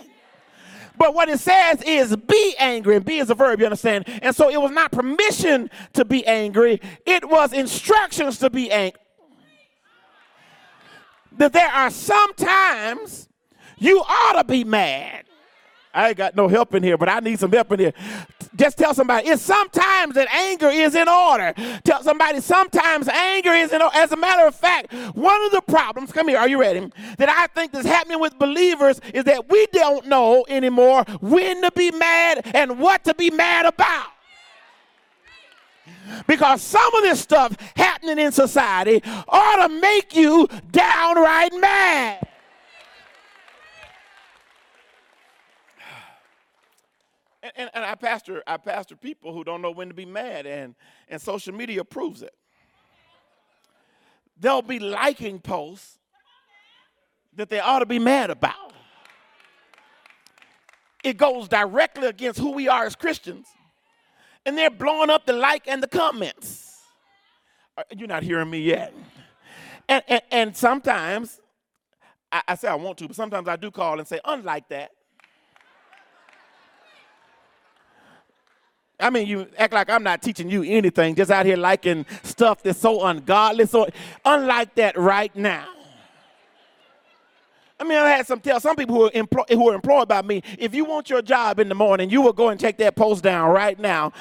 [0.97, 4.05] But what it says is be angry, and be is a verb, you understand?
[4.21, 8.99] And so it was not permission to be angry, it was instructions to be angry.
[11.37, 13.27] That there are some times
[13.79, 15.25] you ought to be mad.
[15.93, 17.93] I ain't got no help in here, but I need some help in here.
[18.55, 21.53] Just tell somebody, it's sometimes that anger is in order.
[21.83, 23.95] Tell somebody, sometimes anger is in order.
[23.95, 26.91] As a matter of fact, one of the problems, come here, are you ready?
[27.17, 31.71] That I think is happening with believers is that we don't know anymore when to
[31.71, 34.07] be mad and what to be mad about.
[36.27, 42.27] Because some of this stuff happening in society ought to make you downright mad.
[47.43, 50.75] And, and, I pastor I pastor people who don't know when to be mad, and,
[51.09, 52.33] and social media proves it.
[54.39, 55.99] They'll be liking posts
[57.35, 58.73] that they ought to be mad about.
[61.03, 63.47] It goes directly against who we are as Christians,
[64.45, 66.79] and they're blowing up the like and the comments.
[67.77, 68.93] Uh, you're not hearing me yet.
[69.89, 71.41] And, and, and sometimes,
[72.31, 74.91] I, I say I want to, but sometimes I do call and say, unlike that.
[79.03, 82.63] I mean, you act like I'm not teaching you anything, just out here liking stuff
[82.63, 83.65] that's so ungodly.
[83.65, 83.87] So,
[84.23, 85.67] unlike that right now.
[87.79, 90.21] I mean, I had some tell some people who are, employ, who are employed by
[90.21, 90.41] me.
[90.57, 93.23] If you want your job in the morning, you will go and take that post
[93.23, 94.13] down right now,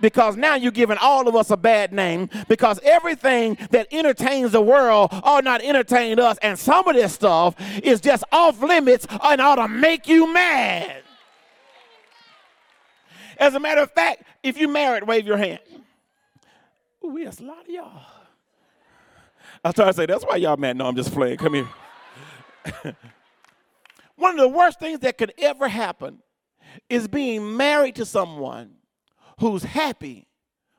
[0.00, 2.28] because now you're giving all of us a bad name.
[2.48, 7.54] Because everything that entertains the world ought not entertain us, and some of this stuff
[7.84, 11.03] is just off limits and ought to make you mad.
[13.38, 15.60] As a matter of fact, if you're married, wave your hand.
[17.04, 18.02] Ooh, we have a lot of y'all.
[19.64, 20.76] I was trying to say, that's why y'all mad.
[20.76, 21.38] No, I'm just playing.
[21.38, 21.68] Come here.
[24.16, 26.18] One of the worst things that could ever happen
[26.88, 28.72] is being married to someone
[29.40, 30.26] who's happy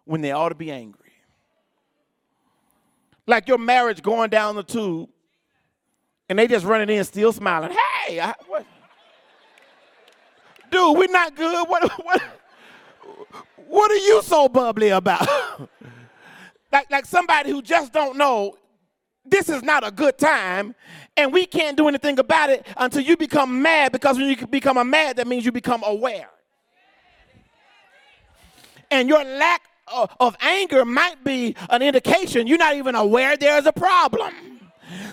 [0.06, 1.02] when they ought to be angry.
[3.28, 5.10] Like your marriage going down the tube
[6.30, 7.72] and they just running in still smiling.
[7.72, 8.66] Hey, I, what?
[10.72, 11.68] Dude, we're not good.
[11.68, 12.22] What, what,
[13.68, 15.28] what are you so bubbly about?
[16.72, 18.56] like, like somebody who just don't know
[19.26, 20.76] this is not a good time
[21.18, 24.78] and we can't do anything about it until you become mad because when you become
[24.78, 26.30] a mad that means you become aware
[28.92, 33.66] and your lack of, of anger might be an indication you're not even aware there's
[33.66, 34.55] a problem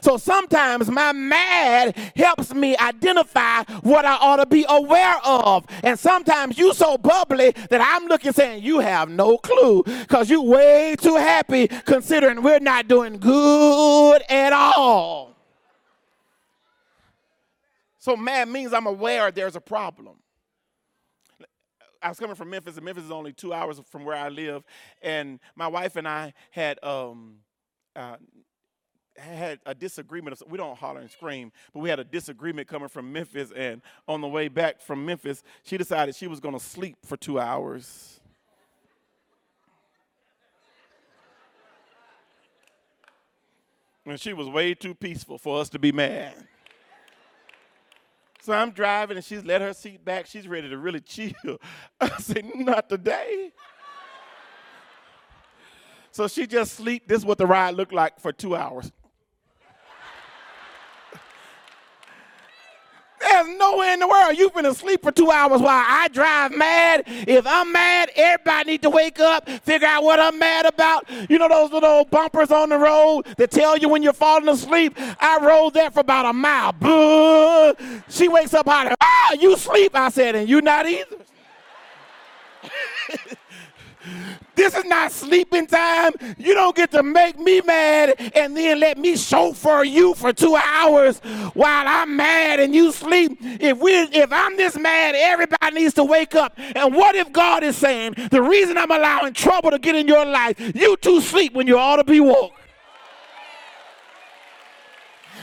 [0.01, 5.67] so sometimes my mad helps me identify what I ought to be aware of.
[5.83, 10.43] And sometimes you so bubbly that I'm looking saying you have no clue because you
[10.43, 15.37] way too happy considering we're not doing good at all.
[17.99, 20.17] So mad means I'm aware there's a problem.
[22.03, 24.65] I was coming from Memphis, and Memphis is only two hours from where I live.
[25.03, 27.37] And my wife and I had um,
[27.95, 28.17] uh,
[29.17, 30.41] had a disagreement.
[30.49, 33.53] We don't holler and scream, but we had a disagreement coming from Memphis.
[33.55, 37.17] And on the way back from Memphis, she decided she was going to sleep for
[37.17, 38.21] two hours.
[44.05, 46.35] And she was way too peaceful for us to be mad.
[48.41, 50.27] So I'm driving and she's let her seat back.
[50.27, 51.33] She's ready to really chill.
[52.01, 53.53] I said, Not today.
[56.11, 57.07] So she just sleep.
[57.07, 58.91] This is what the ride looked like for two hours.
[63.59, 67.05] Nowhere in the world You've been asleep for two hours while I drive mad.
[67.07, 71.09] If I'm mad, everybody need to wake up, figure out what I'm mad about.
[71.29, 74.95] You know those little bumpers on the road that tell you when you're falling asleep?
[74.99, 76.73] I rode that for about a mile.
[76.73, 77.75] Boo!
[78.09, 79.95] She wakes up hollering, ah, you sleep.
[79.95, 81.17] I said, and you not either.
[84.55, 86.13] This is not sleeping time.
[86.37, 90.57] You don't get to make me mad and then let me chauffeur you for two
[90.57, 91.21] hours
[91.55, 93.39] while I'm mad and you sleep.
[93.41, 96.53] If we if I'm this mad, everybody needs to wake up.
[96.57, 100.27] And what if God is saying, the reason I'm allowing trouble to get in your
[100.27, 102.53] life, you two sleep when you ought to be woke.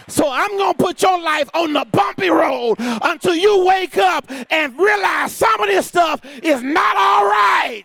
[0.07, 4.25] So I'm going to put your life on the bumpy road until you wake up
[4.49, 7.83] and realize some of this stuff is not all right.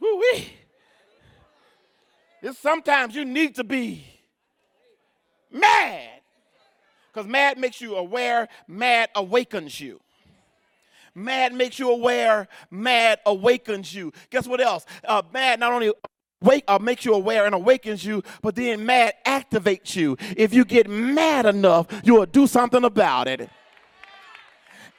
[0.00, 0.52] Woo-wee.
[2.42, 4.04] It's sometimes you need to be
[5.50, 6.20] mad.
[7.12, 10.00] Because mad makes you aware, mad awakens you.
[11.14, 14.12] Mad makes you aware, mad awakens you.
[14.30, 14.84] Guess what else?
[15.04, 15.92] Uh, mad not only
[16.42, 20.16] wake uh, makes you aware and awakens you, but then mad activates you.
[20.36, 23.48] If you get mad enough, you will do something about it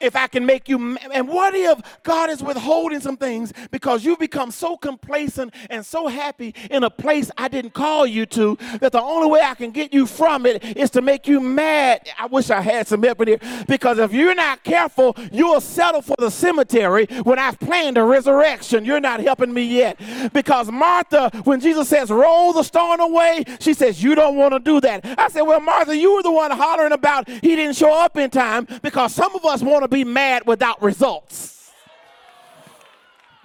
[0.00, 4.18] if I can make you, and what if God is withholding some things because you've
[4.18, 8.92] become so complacent and so happy in a place I didn't call you to that
[8.92, 12.08] the only way I can get you from it is to make you mad.
[12.18, 16.16] I wish I had some help here because if you're not careful, you'll settle for
[16.18, 18.84] the cemetery when I've planned a resurrection.
[18.84, 19.98] You're not helping me yet
[20.32, 24.58] because Martha, when Jesus says, roll the stone away, she says, You don't want to
[24.58, 25.04] do that.
[25.18, 28.30] I said, Well, Martha, you were the one hollering about he didn't show up in
[28.30, 31.55] time because some of us want to be mad without results.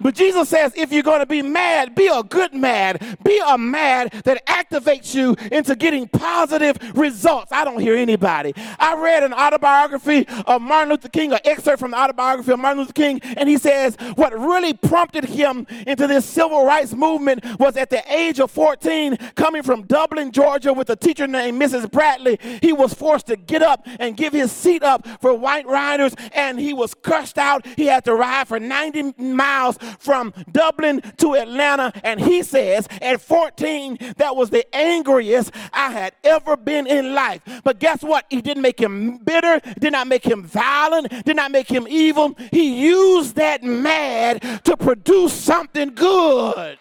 [0.02, 3.18] But Jesus says, if you're going to be mad, be a good mad.
[3.24, 7.52] Be a mad that activates you into getting positive results.
[7.52, 8.54] I don't hear anybody.
[8.78, 12.80] I read an autobiography of Martin Luther King, an excerpt from the autobiography of Martin
[12.80, 17.76] Luther King, and he says what really prompted him into this civil rights movement was
[17.76, 21.90] at the age of 14, coming from Dublin, Georgia, with a teacher named Mrs.
[21.90, 22.38] Bradley.
[22.60, 26.58] He was forced to get up and give his seat up for white riders, and
[26.58, 27.66] he was cursed out.
[27.76, 33.20] He had to ride for 90 miles from Dublin to Atlanta, and he says at
[33.20, 37.42] 14, that was the angriest I had ever been in life.
[37.64, 38.26] But guess what?
[38.30, 42.36] He didn't make him bitter, did not make him violent, did not make him evil.
[42.50, 46.78] He used that mad to produce something good.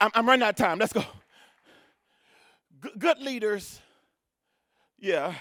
[0.00, 0.78] I'm, I'm running out of time.
[0.78, 1.04] Let's go.
[2.82, 3.80] G- good leaders,
[4.98, 5.34] yeah,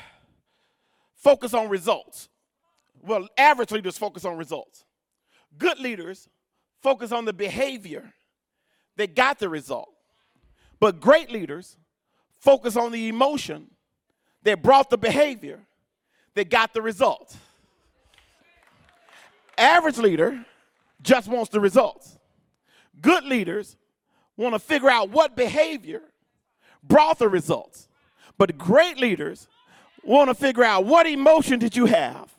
[1.16, 2.30] focus on results.
[3.04, 4.86] Well, average leaders focus on results.
[5.58, 6.30] Good leaders
[6.82, 8.14] focus on the behavior
[8.95, 9.89] that got the result.
[10.80, 11.78] But great leaders
[12.39, 13.68] focus on the emotion
[14.43, 15.60] that brought the behavior
[16.36, 17.36] that got the result.
[19.58, 20.45] Average leader
[21.01, 22.18] just wants the results.
[23.01, 23.76] Good leaders
[24.38, 26.01] want to figure out what behavior
[26.82, 27.88] brought the results.
[28.38, 29.47] But great leaders
[30.04, 32.34] want to figure out what emotion did you have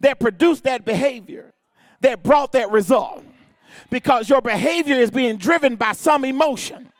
[0.00, 1.52] that produced that behavior,
[2.00, 3.24] that brought that result.
[3.90, 6.90] Because your behavior is being driven by some emotion.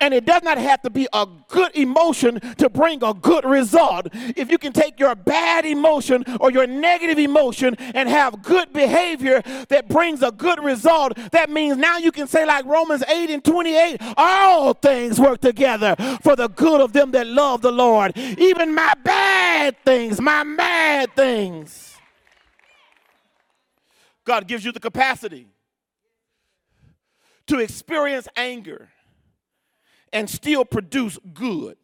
[0.00, 4.08] And it does not have to be a good emotion to bring a good result.
[4.12, 9.40] If you can take your bad emotion or your negative emotion and have good behavior
[9.68, 13.44] that brings a good result, that means now you can say, like Romans 8 and
[13.44, 18.16] 28, all things work together for the good of them that love the Lord.
[18.16, 21.93] Even my bad things, my mad things
[24.24, 25.48] God gives you the capacity
[27.46, 28.88] to experience anger
[30.12, 31.76] and still produce good.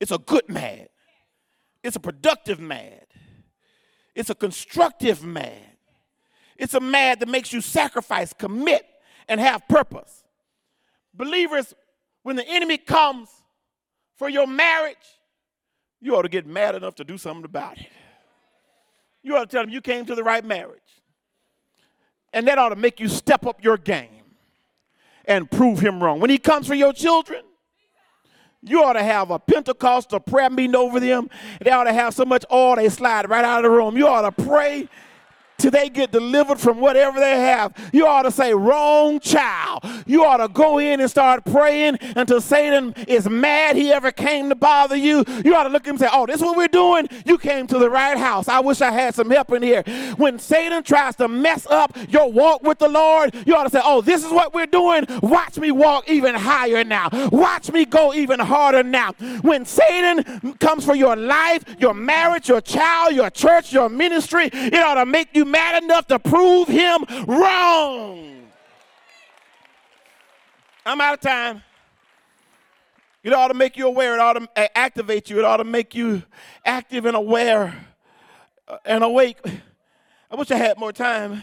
[0.00, 0.88] It's a good mad.
[1.82, 3.06] It's a productive mad.
[4.14, 5.76] It's a constructive mad.
[6.56, 8.84] It's a mad that makes you sacrifice, commit,
[9.28, 10.24] and have purpose.
[11.14, 11.74] Believers,
[12.24, 13.28] when the enemy comes
[14.16, 14.96] for your marriage,
[16.00, 17.86] you ought to get mad enough to do something about it.
[19.22, 20.80] You ought to tell him you came to the right marriage.
[22.32, 24.22] And that ought to make you step up your game
[25.24, 26.20] and prove him wrong.
[26.20, 27.42] When he comes for your children,
[28.62, 31.30] you ought to have a Pentecostal prayer meeting over them.
[31.60, 33.96] They ought to have so much oil they slide right out of the room.
[33.96, 34.88] You ought to pray
[35.58, 37.72] till they get delivered from whatever they have.
[37.92, 39.84] You ought to say, wrong child.
[40.06, 44.48] You ought to go in and start praying until Satan is mad he ever came
[44.50, 45.24] to bother you.
[45.44, 47.08] You ought to look at him and say, oh, this is what we're doing?
[47.26, 48.48] You came to the right house.
[48.48, 49.82] I wish I had some help in here.
[50.16, 53.80] When Satan tries to mess up your walk with the Lord, you ought to say,
[53.82, 55.06] oh, this is what we're doing.
[55.22, 57.08] Watch me walk even higher now.
[57.32, 59.12] Watch me go even harder now.
[59.42, 64.74] When Satan comes for your life, your marriage, your child, your church, your ministry, it
[64.74, 68.48] ought to make you mad enough to prove him wrong.
[70.86, 71.62] I'm out of time.
[73.22, 74.14] It ought to make you aware.
[74.14, 75.38] It ought to activate you.
[75.38, 76.22] It ought to make you
[76.64, 77.86] active and aware
[78.66, 79.38] uh, and awake.
[80.30, 81.42] I wish I had more time,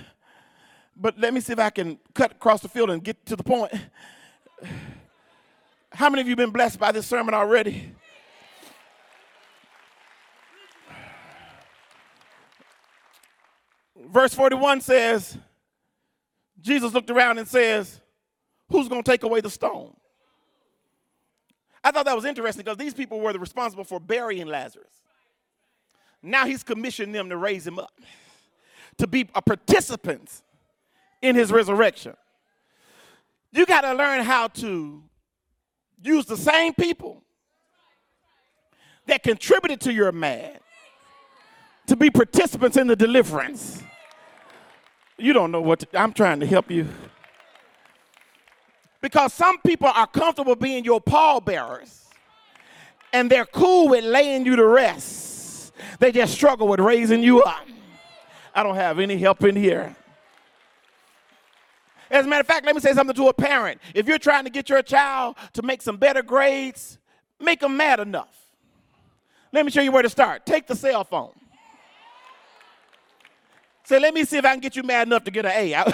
[0.96, 3.44] but let me see if I can cut across the field and get to the
[3.44, 3.72] point.
[5.92, 7.94] How many of you been blessed by this sermon already?
[14.12, 15.38] Verse 41 says,
[16.62, 18.02] Jesus looked around and says,
[18.70, 19.96] Who's going to take away the stone?
[21.84, 25.04] I thought that was interesting because these people were the responsible for burying Lazarus.
[26.24, 27.94] Now he's commissioned them to raise him up,
[28.98, 30.42] to be a participant
[31.22, 32.16] in his resurrection.
[33.52, 35.04] You got to learn how to
[36.02, 37.22] use the same people
[39.06, 40.60] that contributed to your mad
[41.86, 43.84] to be participants in the deliverance.
[45.18, 46.88] You don't know what to, I'm trying to help you.
[49.02, 52.06] Because some people are comfortable being your pallbearers
[53.14, 55.72] and they're cool with laying you to rest.
[56.00, 57.66] They just struggle with raising you up.
[58.54, 59.96] I don't have any help in here.
[62.10, 63.82] As a matter of fact, let me say something to a parent.
[63.94, 66.98] If you're trying to get your child to make some better grades,
[67.40, 68.36] make them mad enough.
[69.52, 70.46] Let me show you where to start.
[70.46, 71.32] Take the cell phone.
[73.86, 75.94] Say, let me see if I can get you mad enough to get an A.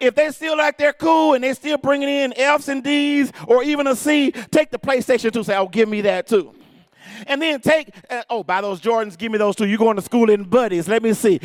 [0.00, 3.64] if they still like they're cool and they're still bringing in F's and D's or
[3.64, 5.42] even a C, take the PlayStation 2.
[5.42, 6.54] Say, oh, give me that too.
[7.26, 9.66] And then take, uh, oh, buy those Jordans, give me those too.
[9.66, 10.86] You're going to school in buddies.
[10.86, 11.40] Let me see.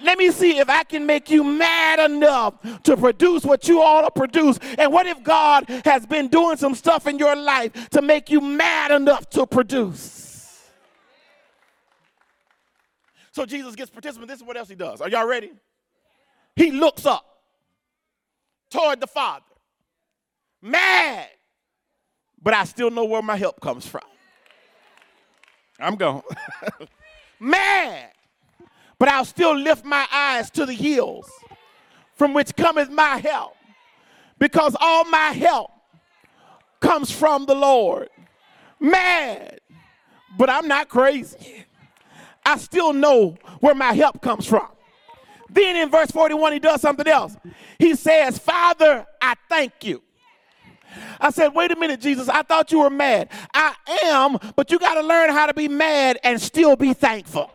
[0.00, 4.02] Let me see if I can make you mad enough to produce what you ought
[4.02, 4.58] to produce.
[4.78, 8.40] And what if God has been doing some stuff in your life to make you
[8.40, 10.25] mad enough to produce?
[13.36, 14.30] So Jesus gets participant.
[14.30, 15.02] This is what else he does.
[15.02, 15.52] Are y'all ready?
[16.54, 17.22] He looks up
[18.70, 19.44] toward the Father,
[20.62, 21.28] mad,
[22.42, 24.08] but I still know where my help comes from.
[25.78, 26.22] I'm going.
[27.38, 28.10] mad,
[28.98, 31.30] but I'll still lift my eyes to the hills
[32.14, 33.54] from which cometh my help,
[34.38, 35.72] because all my help
[36.80, 38.08] comes from the Lord.
[38.80, 39.60] Mad,
[40.38, 41.66] but I'm not crazy.
[42.46, 44.68] I still know where my help comes from.
[45.50, 47.36] Then in verse 41, he does something else.
[47.78, 50.02] He says, Father, I thank you.
[51.20, 53.30] I said, wait a minute, Jesus, I thought you were mad.
[53.52, 53.74] I
[54.04, 57.50] am, but you got to learn how to be mad and still be thankful.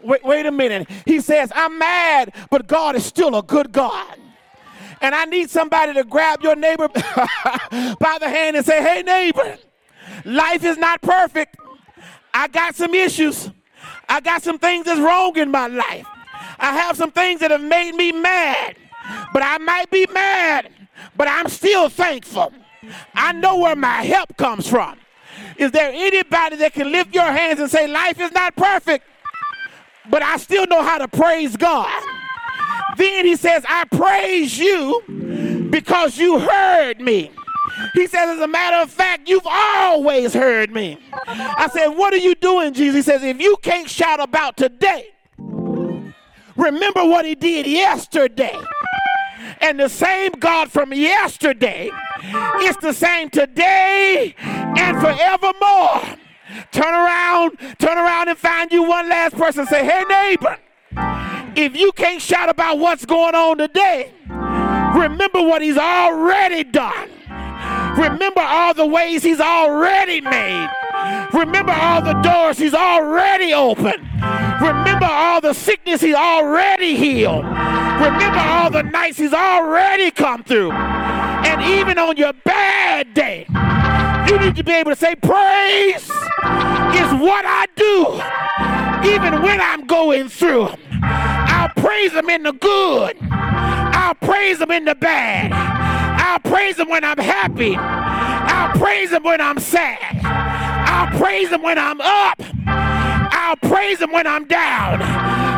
[0.00, 0.88] Wait, wait a minute.
[1.04, 4.18] He says, I'm mad, but God is still a good God.
[5.00, 9.58] And I need somebody to grab your neighbor by the hand and say, hey, neighbor,
[10.24, 11.56] life is not perfect.
[12.32, 13.50] I got some issues.
[14.08, 16.06] I got some things that's wrong in my life.
[16.58, 18.76] I have some things that have made me mad.
[19.32, 20.70] But I might be mad,
[21.16, 22.52] but I'm still thankful.
[23.14, 24.98] I know where my help comes from.
[25.56, 29.04] Is there anybody that can lift your hands and say, Life is not perfect,
[30.10, 32.02] but I still know how to praise God?
[32.96, 37.30] Then he says, I praise you because you heard me.
[37.94, 40.98] He says, as a matter of fact, you've always heard me.
[41.26, 42.96] I said, what are you doing, Jesus?
[42.96, 45.10] He says, if you can't shout about today,
[46.56, 48.58] remember what he did yesterday.
[49.60, 51.90] And the same God from yesterday
[52.62, 56.18] is the same today and forevermore.
[56.72, 59.66] Turn around, turn around and find you one last person.
[59.66, 60.58] Say, hey, neighbor,
[61.56, 67.10] if you can't shout about what's going on today, remember what he's already done.
[67.96, 70.68] Remember all the ways He's already made.
[71.32, 74.02] Remember all the doors He's already opened.
[74.60, 77.44] Remember all the sickness He's already healed.
[77.44, 80.72] Remember all the nights He's already come through.
[80.72, 83.46] And even on your bad day,
[84.28, 89.86] you need to be able to say, Praise is what I do, even when I'm
[89.86, 90.68] going through.
[91.02, 95.52] I'll praise Him in the good, I'll praise Him in the bad.
[96.26, 97.76] I'll praise him when I'm happy.
[97.76, 100.20] I'll praise him when I'm sad.
[100.24, 102.40] I'll praise him when I'm up.
[102.66, 104.98] I'll praise him when I'm down.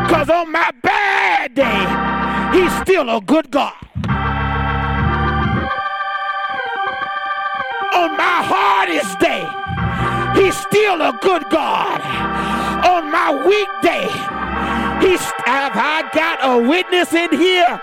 [0.05, 3.73] Because on my bad day, he's still a good God.
[7.95, 9.47] On my hardest day,
[10.39, 12.01] he's still a good God.
[12.85, 14.07] On my weekday,
[15.01, 17.79] He's, have I got a witness in here?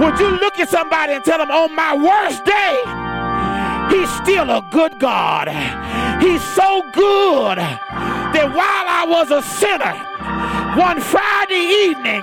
[0.00, 2.76] Would you look at somebody and tell them, on my worst day,
[3.90, 5.48] he's still a good God.
[6.22, 9.94] He's so good that while I was a sinner,
[10.80, 12.22] one Friday evening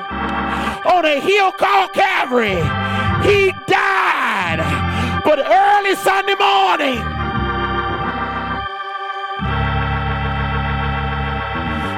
[0.86, 2.62] on a hill called Calvary,
[3.28, 4.60] he died.
[5.24, 7.00] But early Sunday morning,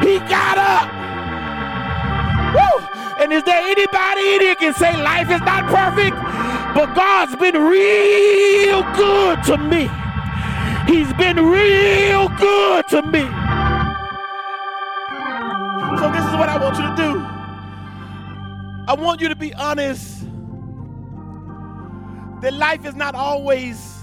[0.05, 0.94] he got up
[2.55, 2.77] Woo!
[3.19, 6.15] And is there anybody in here can say life is not perfect?
[6.75, 9.89] But God's been real good to me.
[10.87, 13.23] He's been real good to me.
[15.99, 17.35] So this is what I want you to do.
[18.87, 20.21] I want you to be honest
[22.41, 23.97] that life is not always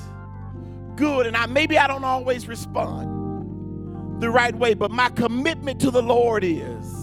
[0.96, 5.90] good and I maybe I don't always respond the right way, but my commitment to
[5.90, 7.01] the Lord is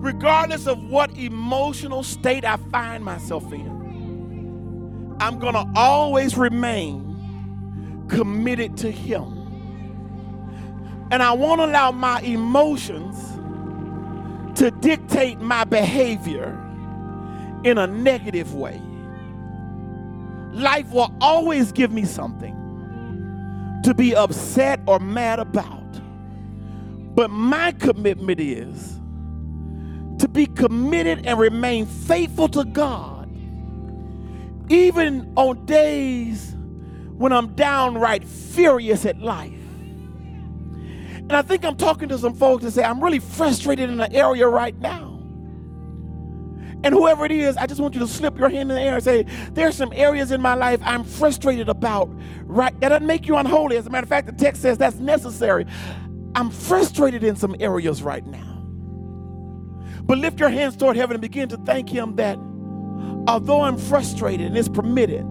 [0.00, 5.16] regardless of what emotional state I find myself in.
[5.20, 9.36] I'm going to always remain committed to Him.
[11.10, 13.16] And I won't allow my emotions
[14.58, 16.58] to dictate my behavior
[17.64, 18.80] in a negative way.
[20.52, 22.56] Life will always give me something
[23.84, 25.78] to be upset or mad about.
[27.14, 28.99] But my commitment is
[30.20, 33.28] to be committed and remain faithful to God,
[34.70, 36.54] even on days
[37.16, 39.52] when I'm downright furious at life.
[39.52, 44.14] And I think I'm talking to some folks that say, I'm really frustrated in an
[44.14, 45.10] area right now.
[46.82, 48.94] And whoever it is, I just want you to slip your hand in the air
[48.94, 52.10] and say, There's some areas in my life I'm frustrated about.
[52.44, 52.78] Right?
[52.80, 53.76] That doesn't make you unholy.
[53.76, 55.66] As a matter of fact, the text says that's necessary.
[56.34, 58.59] I'm frustrated in some areas right now.
[60.10, 62.36] But lift your hands toward heaven and begin to thank Him that
[63.28, 65.22] although I'm frustrated and it's permitted,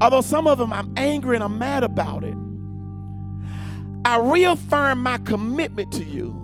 [0.00, 2.34] although some of them I'm angry and I'm mad about it,
[4.04, 6.34] I reaffirm my commitment to you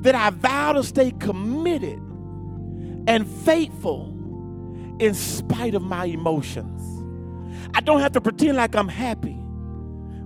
[0.00, 2.00] that I vow to stay committed
[3.06, 4.08] and faithful
[4.98, 6.82] in spite of my emotions.
[7.76, 9.34] I don't have to pretend like I'm happy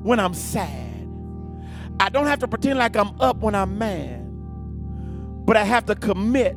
[0.05, 1.07] when I'm sad.
[2.01, 4.20] I don't have to pretend like I'm up when I'm mad.
[5.51, 6.57] But I have to commit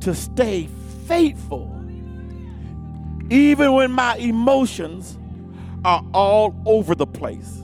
[0.00, 0.70] to stay
[1.06, 1.70] faithful
[3.28, 5.18] even when my emotions
[5.84, 7.60] are all over the place.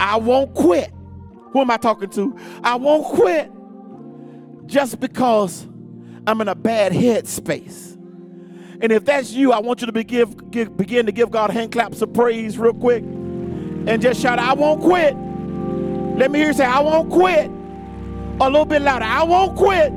[0.00, 0.92] I won't quit.
[1.52, 2.36] Who am I talking to?
[2.64, 3.48] I won't quit
[4.66, 5.68] just because
[6.26, 7.92] I'm in a bad headspace.
[8.82, 11.70] And if that's you, I want you to begin, give, begin to give God hand
[11.70, 15.14] claps of praise real quick and just shout, I won't quit.
[16.18, 17.48] Let me hear you say, I won't quit.
[18.40, 19.92] A little bit louder, I won't quit